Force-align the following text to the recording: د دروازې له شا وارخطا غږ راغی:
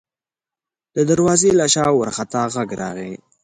د 0.95 0.97
دروازې 1.09 1.49
له 1.59 1.65
شا 1.73 1.85
وارخطا 1.93 2.43
غږ 2.55 2.69
راغی: 2.81 3.13